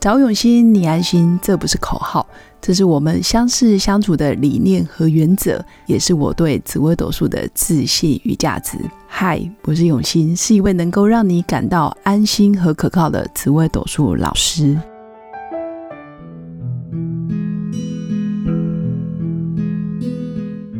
[0.00, 2.24] 找永新，你安心，这不是口号，
[2.60, 8.78] 这是我们相识相处的理念和原则，也是我对紫微斗数的自信与价值。
[9.08, 14.78] 嗨，我是永新，是一位能够让你感到安心和可靠的紫微斗数老师。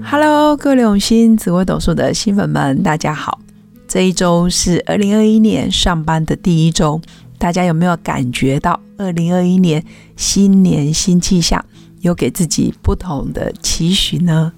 [0.05, 3.41] Hello，各位永新紫微斗数的新粉们，大家好！
[3.89, 7.01] 这一周是二零二一年上班的第一周，
[7.39, 9.83] 大家有没有感觉到二零二一年
[10.17, 11.65] 新年新气象，
[12.01, 14.53] 有给自己不同的期许呢？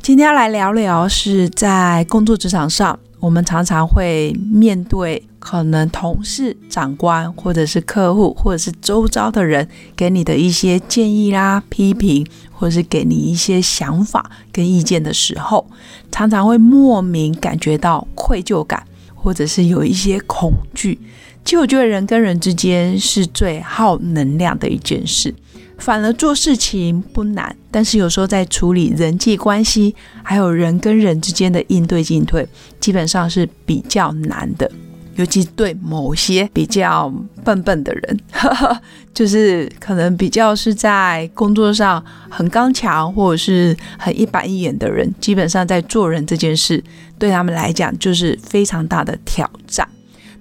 [0.00, 2.98] 今天要来聊聊是在工作职场上。
[3.20, 15.66] 我们常常会面对可能同事、长官，或者是客户，或者是周遭的人给你的一些建议啦、批评，或者是给你一些想法跟意见的时候，
[16.12, 18.84] 常常会莫名感觉到愧疚感，
[19.16, 21.00] 或者是有一些恐惧。
[21.48, 25.34] 其实我觉得人跟人之间是最耗能量的一件事。
[25.78, 32.46] 反而做事情不难，但是有时候在处理人际关系，还有人跟人之间的应对进退，
[32.78, 34.70] 基本上是比较难的。
[35.16, 37.10] 尤其对某些比较
[37.42, 38.20] 笨笨的人，
[39.14, 46.84] 就是可能比较是在工作上很刚强，或者是很一板一眼的人，基本上在做人这件事，
[47.18, 49.88] 对他们来讲就是非常大的挑战。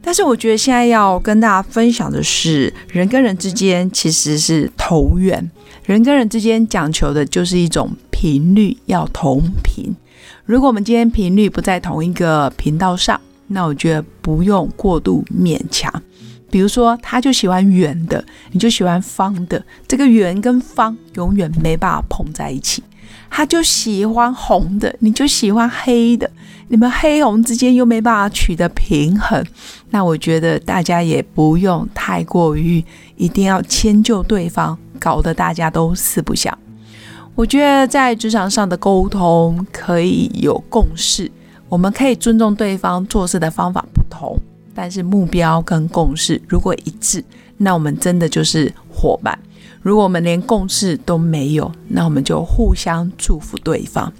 [0.08, 5.52] 但是我觉得现在要跟大家分享的是，人跟人之间其实是投缘，
[5.84, 9.94] 人跟人之间讲求的就是一种频率要同频。
[10.46, 15.94] 如果我们今天频率不在同一个频道上，那我觉得不用过度勉强。
[16.50, 22.82] 比如说，他就喜欢圆的，你就喜欢方的，这个圆跟方永远没办法碰在一起。
[23.30, 26.30] 他就喜欢红的，你就喜欢黑的。
[26.70, 29.42] 你们黑红之间又没办法取得平衡，
[29.92, 32.84] 那我觉得大家也不用太过于
[33.16, 36.58] 一定要迁就对方，搞得大家都四不像。
[37.36, 41.32] 我觉得在职场上的沟通可以有共识，
[41.70, 44.38] 我们可以尊重对方做事的方法不同，
[44.76, 47.24] 但是目标跟共识如果一致，
[47.56, 49.40] 那我们真的就是伙伴。
[49.82, 54.12] 如果我们连共识都没有，那我们就互相祝福对方。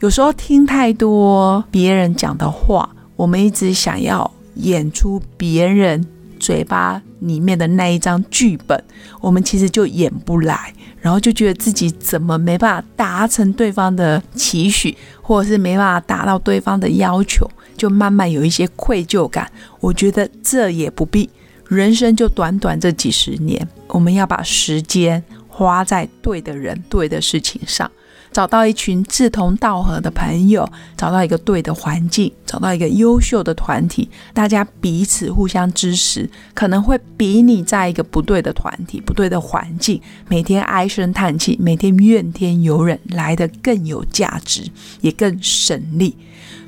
[0.00, 6.06] 有时候听太多别人讲的话，我们一直想要演出别人
[6.38, 8.82] 嘴巴里面的那一张剧本，
[9.22, 19.50] 我们其实就演不来，然后就觉得自己怎么没办法达成对方的期许，或者是没办法达到对方的要求，就慢慢有一些愧疚感。
[19.80, 21.30] 我觉得这也不必，
[21.68, 27.90] 人生就短短这几十年，我们要把时间花在对的人、对的事情上。
[28.32, 39.98] 找到一群志同道合的朋友，找到一个对的环境，找到一个优秀的团体，大家彼此互相支持，可能会比你在一个不对的团体、不对的环境，
[40.28, 46.14] 每天唉声叹气，每天怨天尤人来的更有价值，也更省力。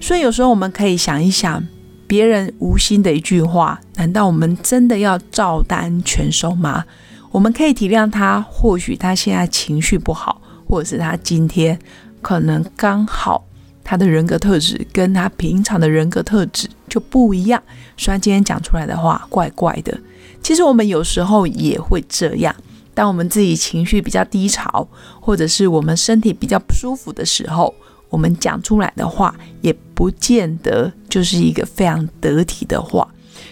[0.00, 1.62] 所以有时候我们可以想一想，
[2.08, 6.84] 别人无心的一句话，难道我们真的要照单全收吗？
[7.30, 10.42] 我们可以体谅他，或许他现在情绪不好。
[10.70, 11.78] 或者是他今天
[12.20, 13.42] 可能刚好
[13.82, 17.62] 他的人格特质跟他平常的人格特质就不一样，
[17.96, 19.98] 所以他今天讲出来的话怪怪的。
[20.42, 22.54] 其实我们有时候也会这样，
[22.92, 24.86] 当我们自己情绪比较低潮，
[25.18, 27.74] 或者是我们身体比较不舒服的时候，
[28.08, 33.06] 我们讲出来的话也不见得就是一个非常得体的话。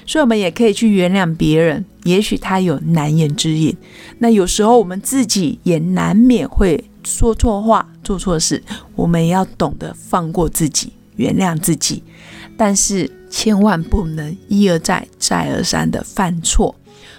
[0.06, 3.76] 所以，我们也可以去原谅别人，也许他有难言之隐。
[4.18, 6.84] 那有时候我们自己也难免会。
[7.04, 8.60] 说错话、做错事，
[8.96, 12.02] 我们也要懂得放过自己、原谅自己，
[12.56, 16.74] 但是千万不能一而再、再而三的犯错。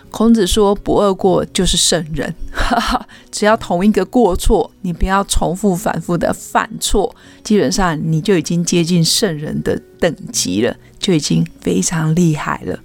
[0.09, 2.33] 孔子说：“不贰过就是圣人。
[3.31, 12.79] ”只要同一个过错，你不要重复、反复的犯错，基本上你就已经接近圣人的等级了，就已经非常厉害了。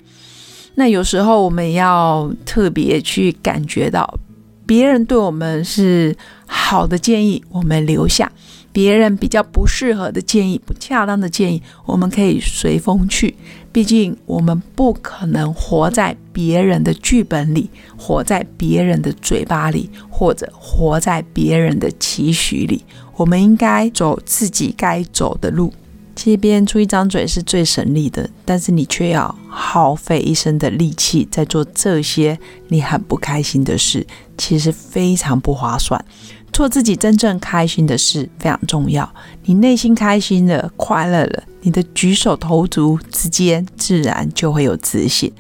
[0.75, 4.19] 那有时候我们要特别去感觉到。
[4.65, 6.17] 别人对我们是
[6.47, 8.26] 好的建议，我们留下；
[8.73, 13.35] 别人比较不适合的建议、不恰当的建议，我们可以随风去。
[13.71, 22.85] 毕竟我们不可能活在别人的剧本里，活在别人的嘴巴里，或者活在别人的期许里。
[23.17, 25.73] 我们应该走自己该走的路。
[26.15, 32.39] 其实别人出一张嘴是最省力的，但是你却要耗费一生的力气在做这些
[32.69, 36.05] 你很不开心的事，其实非常不划算。
[36.52, 39.10] 做自己真正开心的事非常重要。
[39.44, 45.32] 你内心开心了、快乐了，你的举手投足之间自然就会有自信。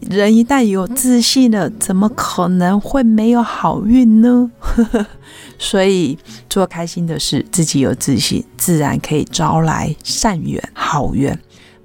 [0.00, 4.50] 人一旦有自信了，怎么可能会没有好运呢？
[5.58, 6.18] 所以
[6.50, 11.38] 做开心的事，自己有自信，自然可以招来善缘、好缘。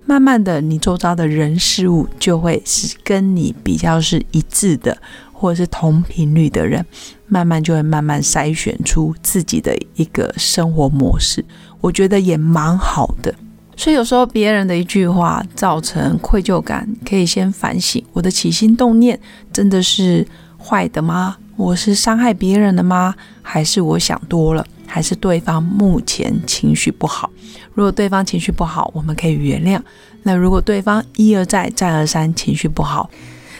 [0.05, 4.97] 慢慢的，你周遭的人事物就会是跟你比较是一致的，
[5.41, 6.85] 或者是同频率的人，
[7.27, 11.43] 慢慢就会慢慢筛选出自己的一个生活模式。
[11.81, 13.33] 我觉得也蛮好的。
[13.75, 19.19] 所以有时候别人的一句话造成愧疚感，可以先反省：我的起心动念
[19.51, 20.27] 真的是
[20.59, 21.38] 坏的吗？
[21.55, 23.15] 我是伤害别人的吗？
[23.41, 24.63] 还是我想多了？
[24.85, 27.31] 还是对方目前情绪不好？
[27.73, 29.81] 如果对方情绪不好，我们可以原谅。
[30.21, 33.09] 那如果对方一而再、再而三情绪不好，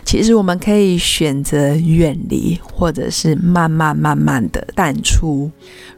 [0.04, 5.50] 其实我们可以选择远离，或者是慢慢慢慢的淡出。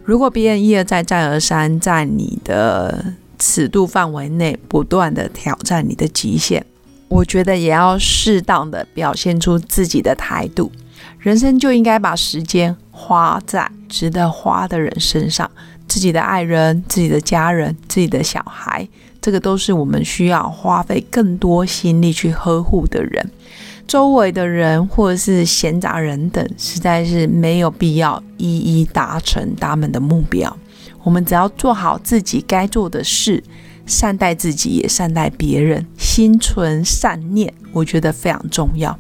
[0.04, 6.64] 如果别人一而再、再而三在你的尺度范围内不断的挑战你的极限，
[7.08, 10.72] 我觉得也要适当的表现出自己的态度。
[11.20, 15.50] 人生就应该把时间花在值得花的人身上，
[15.88, 18.88] 自己的爱人、自己的家人、自己的小孩，
[19.22, 23.32] 这个都是我们需要花费更多心力去呵护的人。
[23.88, 30.56] 周围的人或者是闲杂人等，实在是没有必要一一达成他们的目标。
[31.04, 33.44] 我们只要做好自己该做的事，
[33.86, 38.98] 善待自己，也善待别人，心存善念，我觉得非常重要。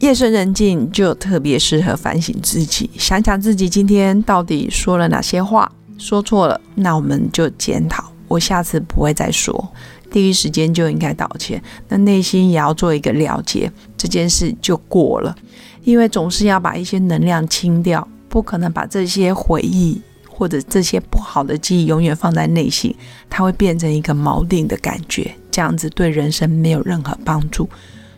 [0.00, 9.72] 夜深人静，就特别适合反省自己，想想自己今天到底说了哪些话，说错了，那我们就检讨，我下次不会再说，
[10.12, 11.60] 第一时间就应该道歉。
[11.88, 15.34] 那内心也要做一个了结，这件事就过了，
[15.82, 22.94] 因为总是要把一些能量清掉，不可能把这些回忆或者这些不好的记忆永远放在内心，
[23.30, 27.68] 它会变成一个锚定的感觉，这样子对人生没有任何帮助。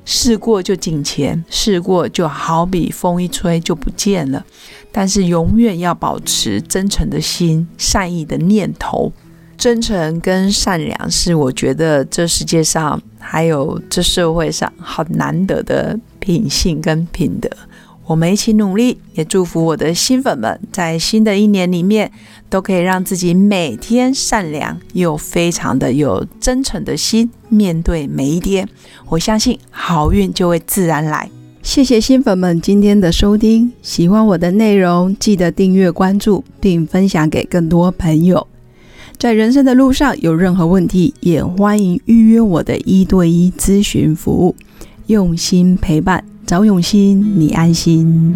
[0.06, 4.44] 试过就景前，试过就好比风一吹就不见了。
[4.93, 9.11] 但是永远要保持真诚的心、善意的念头。
[9.56, 17.49] 真诚跟善良是我觉得这世界上还有这社会上好难得的品性跟品德。
[18.06, 22.12] 我们一起努力，也祝福我的新粉们在新的一年里面
[22.51, 28.69] 都可以让自己每天善良又非常的有真诚的心面对每一天。
[29.09, 31.31] 我相信好运就会自然来。
[31.62, 38.47] 谢谢新粉们今天的收听，喜欢我的内容记得订阅关注并分享给更多朋友。
[39.25, 44.55] 在人生的路上有任何问题，也欢迎预约我的一对一咨询服务，
[45.06, 46.23] 用心陪伴。
[46.44, 48.35] 找永新，你安心。